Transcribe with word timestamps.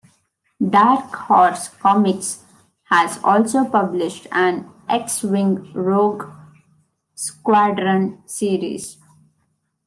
Dark 0.67 1.13
Horse 1.15 1.67
Comics 1.69 2.43
has 2.85 3.19
also 3.23 3.65
published 3.65 4.25
an 4.31 4.67
"X-Wing 4.89 5.71
Rogue 5.73 6.25
Squadron" 7.13 8.23
series. 8.25 8.97